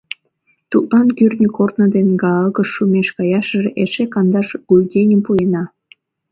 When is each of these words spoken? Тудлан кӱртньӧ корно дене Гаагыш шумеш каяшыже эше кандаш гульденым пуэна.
Тудлан 0.71 1.07
кӱртньӧ 1.17 1.49
корно 1.57 1.85
дене 1.95 2.13
Гаагыш 2.23 2.69
шумеш 2.75 3.07
каяшыже 3.17 3.69
эше 3.83 4.03
кандаш 4.13 4.47
гульденым 4.67 5.21
пуэна. 5.25 5.63